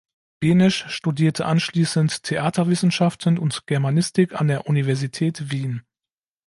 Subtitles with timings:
[0.39, 5.83] Benesch studierte anschließend Theaterwissenschaften und Germanistik an der Universität Wien.